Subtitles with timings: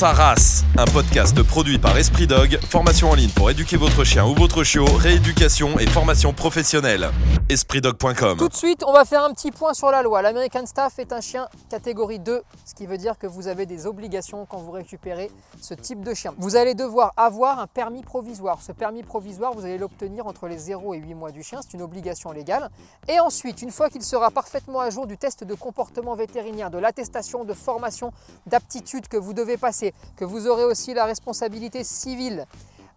[0.00, 4.24] sa race, un podcast produit par Esprit Dog, formation en ligne pour éduquer votre chien
[4.24, 7.10] ou votre chiot, rééducation et formation professionnelle.
[7.50, 10.22] EspritDog.com Tout de suite, on va faire un petit point sur la loi.
[10.22, 13.86] L'American Staff est un chien catégorie 2, ce qui veut dire que vous avez des
[13.86, 16.32] obligations quand vous récupérez ce type de chien.
[16.38, 18.62] Vous allez devoir avoir un permis provisoire.
[18.62, 21.74] Ce permis provisoire, vous allez l'obtenir entre les 0 et 8 mois du chien, c'est
[21.74, 22.70] une obligation légale.
[23.06, 26.78] Et ensuite, une fois qu'il sera parfaitement à jour du test de comportement vétérinaire, de
[26.78, 28.14] l'attestation de formation,
[28.46, 32.46] d'aptitude que vous devez passer, que vous aurez aussi la responsabilité civile.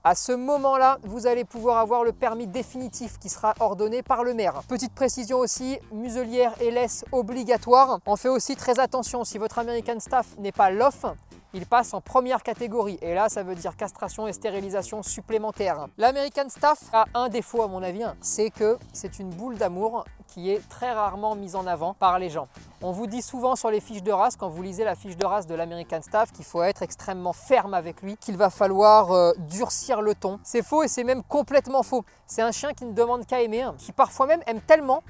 [0.05, 4.34] À ce moment-là, vous allez pouvoir avoir le permis définitif qui sera ordonné par le
[4.34, 4.62] maire.
[4.67, 8.00] Petite précision aussi, muselière et laisse obligatoire.
[8.05, 11.05] On fait aussi très attention, si votre American Staff n'est pas l'off,
[11.53, 12.98] il passe en première catégorie.
[13.02, 15.88] Et là, ça veut dire castration et stérilisation supplémentaire.
[15.98, 20.50] L'American Staff a un défaut à mon avis, c'est que c'est une boule d'amour qui
[20.50, 22.48] est très rarement mise en avant par les gens.
[22.86, 25.26] On vous dit souvent sur les fiches de race, quand vous lisez la fiche de
[25.26, 29.32] race de l'American Staff, qu'il faut être extrêmement ferme avec lui, qu'il va falloir euh,
[29.38, 30.38] durcir le ton.
[30.44, 32.03] C'est faux et c'est même complètement faux.
[32.28, 35.02] C'est un chien qui ne demande qu'à aimer, qui parfois même aime tellement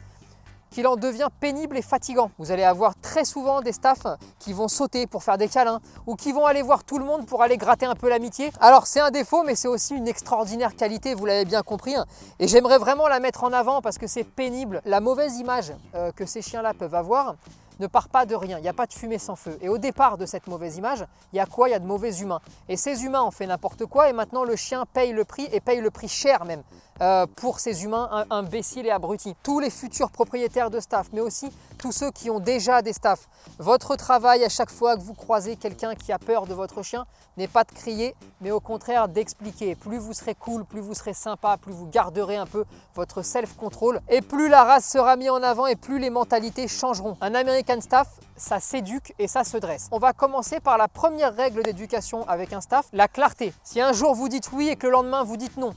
[0.70, 2.30] qu'il en devient pénible et fatigant.
[2.38, 4.06] Vous allez avoir très souvent des staffs
[4.38, 7.26] qui vont sauter pour faire des câlins ou qui vont aller voir tout le monde
[7.26, 8.52] pour aller gratter un peu l'amitié.
[8.60, 11.96] Alors c'est un défaut mais c'est aussi une extraordinaire qualité, vous l'avez bien compris.
[12.40, 14.82] Et j'aimerais vraiment la mettre en avant parce que c'est pénible.
[14.86, 17.36] La mauvaise image euh, que ces chiens-là peuvent avoir,
[17.80, 19.58] ne part pas de rien, il n'y a pas de fumée sans feu.
[19.62, 21.70] Et au départ de cette mauvaise image, il y a quoi?
[21.70, 22.40] Il y a de mauvais humains.
[22.70, 25.60] Et ces humains ont fait n'importe quoi et maintenant le chien paye le prix et
[25.60, 26.64] paye le prix cher même
[27.04, 29.36] euh, pour ces humains imbéciles et abrutis.
[29.44, 33.28] Tous les futurs propriétaires de staff, mais aussi tous ceux qui ont déjà des staffs.
[33.60, 37.06] Votre travail à chaque fois que vous croisez quelqu'un qui a peur de votre chien
[37.36, 39.76] n'est pas de crier, mais au contraire d'expliquer.
[39.76, 42.64] Plus vous serez cool, plus vous serez sympa, plus vous garderez un peu
[42.96, 47.18] votre self-control et plus la race sera mise en avant et plus les mentalités changeront.
[47.20, 49.90] Un American Staff, ça s'éduque et ça se dresse.
[49.92, 53.54] On va commencer par la première règle d'éducation avec un staff, la clarté.
[53.64, 55.74] Si un jour vous dites oui et que le lendemain vous dites non,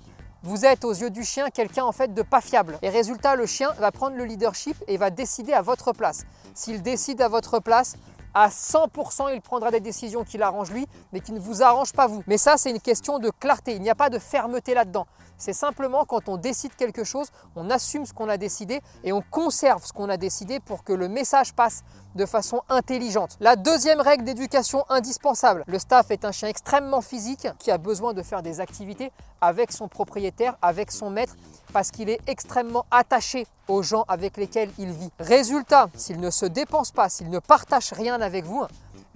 [0.47, 2.78] vous êtes aux yeux du chien quelqu'un en fait de pas fiable.
[2.81, 6.25] Et résultat, le chien va prendre le leadership et va décider à votre place.
[6.54, 7.97] S'il décide à votre place,
[8.36, 12.06] à 100%, il prendra des décisions qui l'arrangent lui, mais qui ne vous arrangent pas
[12.06, 12.22] vous.
[12.26, 13.74] Mais ça, c'est une question de clarté.
[13.74, 15.06] Il n'y a pas de fermeté là-dedans.
[15.38, 19.22] C'est simplement quand on décide quelque chose, on assume ce qu'on a décidé et on
[19.22, 21.82] conserve ce qu'on a décidé pour que le message passe
[22.14, 23.36] de façon intelligente.
[23.41, 28.14] La deuxième règle d'éducation indispensable, le staff est un chien extrêmement physique qui a besoin
[28.14, 31.36] de faire des activités avec son propriétaire, avec son maître,
[31.76, 35.10] parce qu'il est extrêmement attaché aux gens avec lesquels il vit.
[35.20, 38.64] Résultat, s'il ne se dépense pas, s'il ne partage rien avec vous,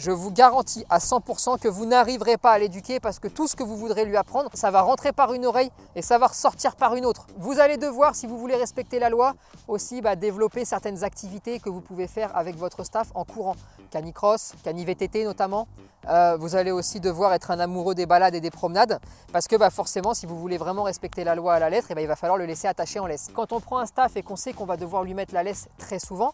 [0.01, 3.55] je vous garantis à 100% que vous n'arriverez pas à l'éduquer parce que tout ce
[3.55, 6.75] que vous voudrez lui apprendre, ça va rentrer par une oreille et ça va ressortir
[6.75, 7.27] par une autre.
[7.37, 9.35] Vous allez devoir, si vous voulez respecter la loi,
[9.69, 13.57] aussi bah, développer certaines activités que vous pouvez faire avec votre staff en courant.
[13.91, 15.69] Canicross, VTT notamment.
[16.09, 18.99] Euh, vous allez aussi devoir être un amoureux des balades et des promenades
[19.35, 21.95] parce que bah, forcément, si vous voulez vraiment respecter la loi à la lettre, eh
[21.95, 23.29] bah, il va falloir le laisser attaché en laisse.
[23.35, 25.69] Quand on prend un staff et qu'on sait qu'on va devoir lui mettre la laisse
[25.77, 26.33] très souvent,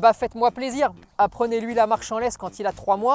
[0.00, 0.92] bah, faites-moi plaisir.
[1.18, 3.07] Apprenez-lui la marche en laisse quand il a 3 mois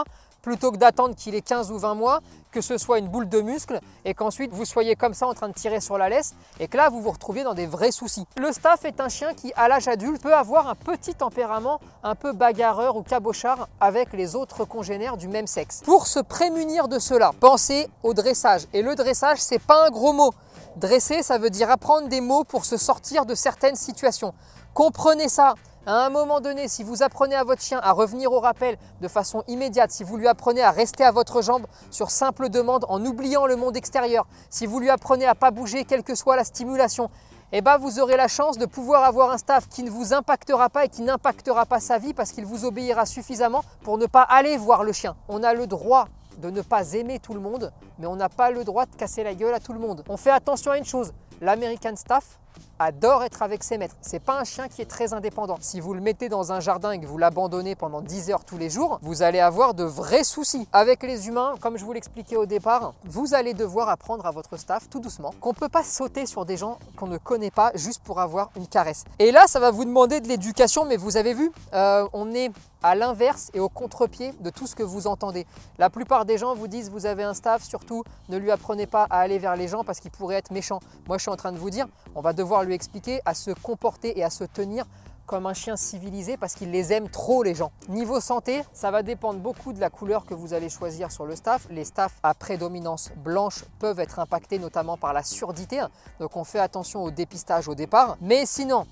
[0.43, 2.19] plutôt que d'attendre qu'il ait 15 ou 20 mois,
[2.51, 5.47] que ce soit une boule de muscle et qu'ensuite vous soyez comme ça en train
[5.47, 8.25] de tirer sur la laisse et que là vous vous retrouviez dans des vrais soucis.
[8.37, 12.13] Le staff est un chien qui à l'âge adulte peut avoir un petit tempérament un
[12.13, 15.81] peu bagarreur ou cabochard avec les autres congénères du même sexe.
[15.83, 20.13] Pour se prémunir de cela, pensez au dressage et le dressage c'est pas un gros
[20.13, 20.33] mot.
[20.75, 24.33] Dresser ça veut dire apprendre des mots pour se sortir de certaines situations.
[24.73, 25.55] Comprenez ça.
[25.85, 29.07] À un moment donné, si vous apprenez à votre chien à revenir au rappel de
[29.09, 33.05] façon immédiate, si vous lui apprenez à rester à votre jambe sur simple demande en
[33.05, 36.45] oubliant le monde extérieur, si vous lui apprenez à pas bouger quelle que soit la
[36.45, 37.09] stimulation,
[37.51, 40.69] eh ben vous aurez la chance de pouvoir avoir un staff qui ne vous impactera
[40.69, 44.21] pas et qui n'impactera pas sa vie parce qu'il vous obéira suffisamment pour ne pas
[44.21, 45.17] aller voir le chien.
[45.27, 46.07] On a le droit
[46.37, 49.25] de ne pas aimer tout le monde, mais on n'a pas le droit de casser
[49.25, 50.05] la gueule à tout le monde.
[50.07, 52.39] On fait attention à une chose, l'American Staff,
[52.79, 53.95] adore être avec ses maîtres.
[54.01, 55.57] C'est pas un chien qui est très indépendant.
[55.61, 58.57] Si vous le mettez dans un jardin et que vous l'abandonnez pendant 10 heures tous
[58.57, 60.67] les jours, vous allez avoir de vrais soucis.
[60.73, 64.57] Avec les humains, comme je vous l'expliquais au départ, vous allez devoir apprendre à votre
[64.57, 68.01] staff tout doucement qu'on peut pas sauter sur des gens qu'on ne connaît pas juste
[68.03, 69.05] pour avoir une caresse.
[69.19, 72.51] Et là, ça va vous demander de l'éducation, mais vous avez vu, euh, on est
[72.83, 75.47] à l'inverse et au contre-pied de tout ce que vous entendez.
[75.79, 79.07] La plupart des gens vous disent vous avez un staff, surtout ne lui apprenez pas
[79.09, 80.81] à aller vers les gens parce qu'il pourrait être méchant.
[81.07, 82.33] Moi je suis en train de vous dire, on va
[82.63, 84.85] lui expliquer à se comporter et à se tenir
[85.25, 87.71] comme un chien civilisé parce qu'il les aime trop les gens.
[87.89, 91.35] Niveau santé, ça va dépendre beaucoup de la couleur que vous allez choisir sur le
[91.35, 91.65] staff.
[91.69, 95.81] Les staffs à prédominance blanche peuvent être impactés notamment par la surdité,
[96.19, 98.17] donc on fait attention au dépistage au départ.
[98.21, 98.85] Mais sinon,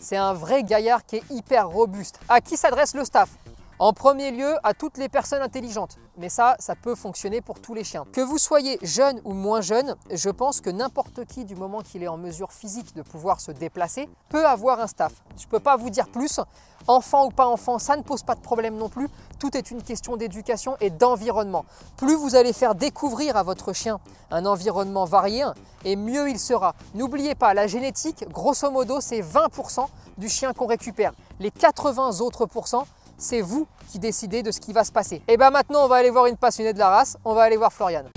[0.00, 2.20] c'est un vrai gaillard qui est hyper robuste.
[2.28, 3.30] À qui s'adresse le staff?
[3.80, 5.98] En premier lieu, à toutes les personnes intelligentes.
[6.16, 8.04] Mais ça, ça peut fonctionner pour tous les chiens.
[8.12, 12.02] Que vous soyez jeune ou moins jeune, je pense que n'importe qui, du moment qu'il
[12.02, 15.12] est en mesure physique de pouvoir se déplacer, peut avoir un staff.
[15.36, 16.40] Je ne peux pas vous dire plus.
[16.88, 19.08] Enfant ou pas enfant, ça ne pose pas de problème non plus.
[19.38, 21.64] Tout est une question d'éducation et d'environnement.
[21.96, 24.00] Plus vous allez faire découvrir à votre chien
[24.32, 25.44] un environnement varié,
[25.84, 26.74] et mieux il sera.
[26.94, 29.86] N'oubliez pas, la génétique, grosso modo, c'est 20%
[30.16, 31.12] du chien qu'on récupère.
[31.38, 32.86] Les 80 autres pourcents,
[33.18, 35.20] c'est vous qui décidez de ce qui va se passer.
[35.28, 37.56] Et bien maintenant, on va aller voir une passionnée de la race, on va aller
[37.56, 38.08] voir Floriane.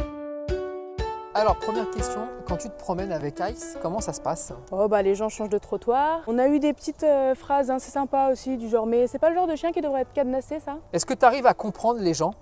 [1.33, 4.51] Alors, première question, quand tu te promènes avec Ice, comment ça se passe?
[4.69, 6.21] Oh bah les gens changent de trottoir.
[6.27, 9.18] On a eu des petites euh, phrases, hein, c'est sympa aussi, du genre mais c'est
[9.18, 10.77] pas le genre de chien qui devrait être cadenassé ça?
[10.92, 12.33] Est-ce que tu arrives à comprendre les gens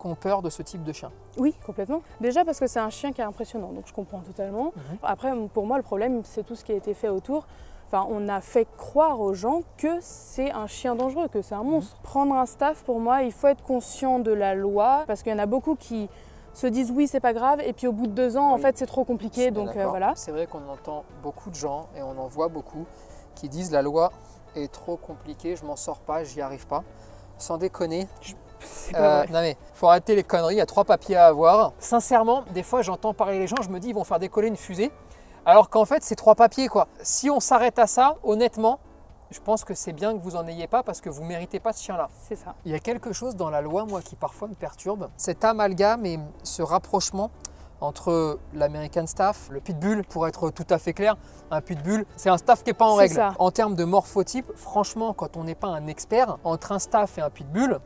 [0.00, 1.12] qui ont peur de ce type de chien?
[1.36, 2.02] Oui, complètement.
[2.20, 4.72] Déjà parce que c'est un chien qui est impressionnant, donc je comprends totalement.
[4.74, 4.98] Mhm.
[5.04, 7.46] Après, pour moi, le problème, c'est tout ce qui a été fait autour.
[7.94, 11.62] Enfin, on a fait croire aux gens que c'est un chien dangereux, que c'est un
[11.62, 12.00] monstre.
[12.02, 15.34] Prendre un staff, pour moi, il faut être conscient de la loi, parce qu'il y
[15.34, 16.08] en a beaucoup qui
[16.54, 18.78] se disent oui, c'est pas grave, et puis au bout de deux ans, en fait,
[18.78, 20.14] c'est trop Je compliqué, donc euh, voilà.
[20.16, 22.86] C'est vrai qu'on entend beaucoup de gens et on en voit beaucoup
[23.34, 24.10] qui disent la loi
[24.56, 26.84] est trop compliquée, je m'en sors pas, j'y arrive pas.
[27.36, 28.08] Sans déconner,
[28.92, 31.72] pas Euh, non mais faut arrêter les conneries, il y a trois papiers à avoir.
[31.78, 34.56] Sincèrement, des fois j'entends parler les gens, je me dis ils vont faire décoller une
[34.56, 34.90] fusée,
[35.46, 36.88] alors qu'en fait c'est trois papiers quoi.
[37.02, 38.78] Si on s'arrête à ça, honnêtement,
[39.30, 41.72] je pense que c'est bien que vous en ayez pas parce que vous méritez pas
[41.72, 42.08] ce chien-là.
[42.28, 42.54] C'est ça.
[42.64, 45.08] Il y a quelque chose dans la loi, moi, qui parfois me perturbe.
[45.16, 47.30] Cet amalgame et ce rapprochement
[47.80, 51.16] entre l'American Staff, le Pitbull, pour être tout à fait clair,
[51.50, 53.14] un Pitbull, c'est un staff qui n'est pas en règle.
[53.14, 53.32] ça.
[53.38, 57.22] En termes de morphotype, franchement, quand on n'est pas un expert, entre un staff et
[57.22, 57.80] un Pitbull,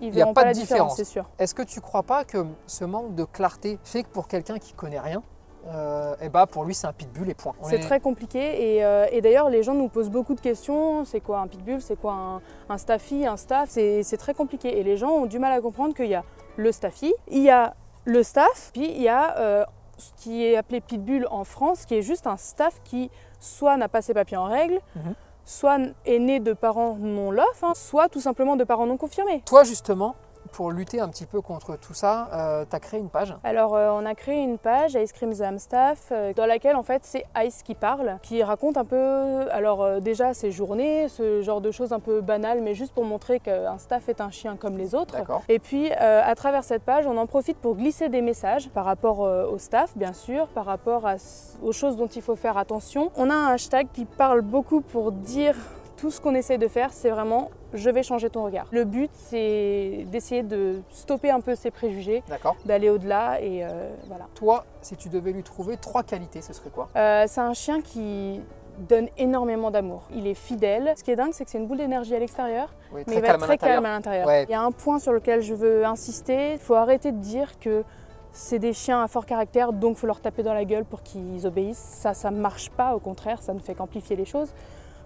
[0.00, 0.94] Ils y a pas pas, de différence.
[0.94, 1.26] différence, c'est sûr.
[1.38, 4.72] est-ce que tu crois pas que ce manque de clarté fait que pour quelqu'un qui
[4.72, 5.22] connaît rien,
[5.68, 7.52] euh, eh ben pour lui c'est un Pitbull et point.
[7.62, 11.04] C'est est- très compliqué et, euh, et d'ailleurs les gens nous posent beaucoup de questions.
[11.04, 11.80] C'est quoi un pitbull?
[11.82, 13.70] C'est quoi un, un staffy Un staff?
[13.70, 16.22] C'est très compliqué et les gens ont du mal à comprendre qu'il y a
[16.56, 17.74] le staffy, il y a
[18.04, 19.64] le staff, puis il y a euh,
[19.98, 23.10] ce qui est appelé pitbull en France, qui est juste un staff qui
[23.40, 25.14] soit n'a pas ses papiers en règle, Mhm.
[25.44, 29.42] soit est né de parents non lof, hein, soit tout simplement de parents non confirmés.
[29.46, 30.14] Toi justement,
[30.56, 33.34] pour lutter un petit peu contre tout ça, tu as créé une page.
[33.44, 36.82] Alors, euh, on a créé une page, Ice Cream Zam Staff, euh, dans laquelle en
[36.82, 41.42] fait c'est Ice qui parle, qui raconte un peu, alors euh, déjà ses journées, ce
[41.42, 44.56] genre de choses un peu banales, mais juste pour montrer qu'un staff est un chien
[44.56, 45.16] comme les autres.
[45.48, 48.84] Et puis, euh, à travers cette page, on en profite pour glisser des messages par
[48.84, 51.16] rapport euh, au staff, bien sûr, par rapport à
[51.62, 53.10] aux choses dont il faut faire attention.
[53.16, 55.56] On a un hashtag qui parle beaucoup pour dire
[55.96, 58.66] tout ce qu'on essaie de faire, c'est vraiment je vais changer ton regard.
[58.70, 62.22] Le but, c'est d'essayer de stopper un peu ces préjugés
[62.64, 64.26] d'aller au-delà et euh, voilà.
[64.34, 66.88] Toi, si tu devais lui trouver trois qualités, ce serait quoi?
[66.96, 68.40] Euh, c'est un chien qui
[68.78, 70.02] donne énormément d'amour.
[70.14, 70.92] Il est fidèle.
[70.96, 73.20] Ce qui est dingue, c'est que c'est une boule d'énergie à l'extérieur, Oui, mais il
[73.22, 74.26] va être très calme à l'intérieur.
[74.26, 74.44] Ouais.
[74.44, 76.52] Il y a un point sur lequel je veux insister.
[76.52, 77.84] Il faut arrêter de dire que
[78.32, 81.02] c'est des chiens à fort caractère, donc il faut leur taper dans la gueule pour
[81.02, 81.78] qu'ils obéissent.
[81.78, 82.94] Ça, ça ne marche pas.
[82.94, 84.52] Au contraire, ça ne fait qu'amplifier les choses.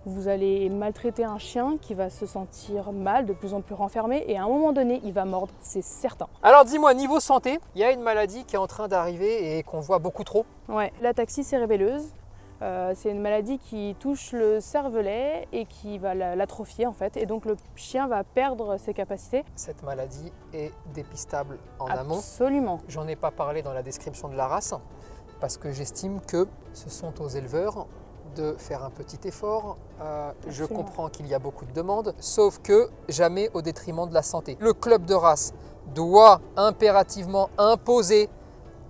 [0.06, 4.24] Vous allez maltraiter un chien qui va se sentir mal, de plus en plus renfermé,
[4.28, 6.26] et à un moment donné, il va mordre, c'est certain.
[6.42, 9.62] Alors dis-moi, niveau santé, il y a une maladie qui est en train d'arriver et
[9.62, 10.46] qu'on voit beaucoup trop.
[10.70, 12.14] Ouais, la taxie cérébelleuse,
[12.62, 17.18] euh, c'est une maladie qui touche le cervelet et qui va la- l'atrophier en fait.
[17.18, 19.44] Et donc le chien va perdre ses capacités.
[19.54, 22.16] Cette maladie est dépistable en amont.
[22.16, 22.80] Absolument.
[22.88, 24.74] J'en ai pas parlé dans la description de la race
[25.40, 27.86] parce que j'estime que ce sont aux éleveurs
[28.34, 29.76] de faire un petit effort.
[30.00, 34.14] Euh, je comprends qu'il y a beaucoup de demandes, sauf que jamais au détriment de
[34.14, 34.56] la santé.
[34.60, 35.52] Le club de race
[35.94, 38.28] doit impérativement imposer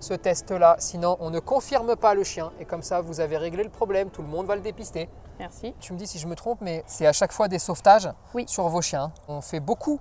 [0.00, 3.62] ce test-là, sinon on ne confirme pas le chien et comme ça vous avez réglé
[3.62, 5.08] le problème, tout le monde va le dépister.
[5.38, 5.74] Merci.
[5.78, 8.44] Tu me dis si je me trompe, mais c'est à chaque fois des sauvetages Oui.
[8.48, 9.12] sur vos chiens.
[9.28, 10.00] On fait beaucoup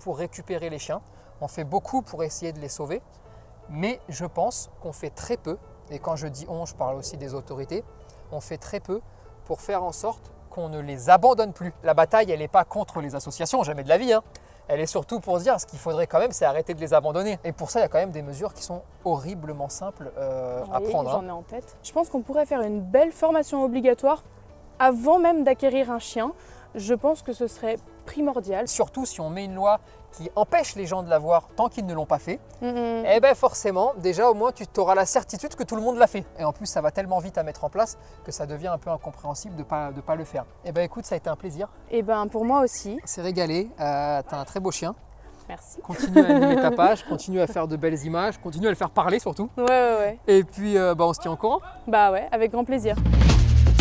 [0.00, 1.00] pour récupérer les chiens,
[1.40, 3.02] on fait beaucoup pour essayer de les sauver,
[3.68, 5.58] mais je pense qu'on fait très peu,
[5.90, 7.84] et quand je dis on, je parle aussi des autorités,
[8.32, 9.00] on fait très peu
[9.44, 11.72] pour faire en sorte qu'on ne les abandonne plus.
[11.84, 14.12] La bataille, elle n'est pas contre les associations, jamais de la vie.
[14.12, 14.22] hein.
[14.68, 16.94] Elle est surtout pour se dire ce qu'il faudrait quand même, c'est arrêter de les
[16.94, 17.38] abandonner.
[17.42, 20.62] Et pour ça, il y a quand même des mesures qui sont horriblement simples euh,
[20.72, 21.10] à prendre.
[21.10, 21.20] hein.
[21.22, 21.76] J'en ai en tête.
[21.82, 24.22] Je pense qu'on pourrait faire une belle formation obligatoire
[24.78, 26.32] avant même d'acquérir un chien.
[26.74, 28.68] Je pense que ce serait primordial.
[28.68, 29.80] Surtout si on met une loi
[30.12, 33.04] qui empêche les gens de l'avoir tant qu'ils ne l'ont pas fait, Mhm.
[33.06, 36.08] eh bien forcément, déjà au moins tu auras la certitude que tout le monde l'a
[36.08, 36.24] fait.
[36.38, 38.78] Et en plus, ça va tellement vite à mettre en place que ça devient un
[38.78, 40.44] peu incompréhensible de ne pas, de pas le faire.
[40.64, 41.68] Eh bien écoute, ça a été un plaisir.
[41.90, 42.98] Et ben pour moi aussi.
[43.04, 43.68] C'est régalé.
[43.80, 44.94] Euh, T'as un très beau chien.
[45.48, 45.80] Merci.
[45.80, 48.90] Continue à animer ta page, continue à faire de belles images, continue à le faire
[48.90, 49.48] parler surtout.
[49.56, 50.18] Ouais, ouais, ouais.
[50.28, 51.60] Et puis, euh, bah, on se tient au courant.
[51.88, 52.94] Bah ouais, avec grand plaisir.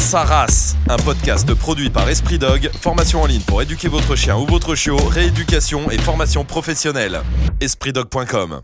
[0.10, 4.36] Sa race, un podcast produit par Esprit Dog, formation en ligne pour éduquer votre chien
[4.36, 7.22] ou votre chiot, rééducation et formation professionnelle.
[7.62, 8.58] EspritDog.com